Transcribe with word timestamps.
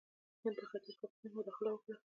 هند 0.43 0.55
په 0.59 0.65
ختیځ 0.69 0.95
پاکستان 1.01 1.29
کې 1.31 1.35
مداخله 1.37 1.69
وکړه. 1.73 1.95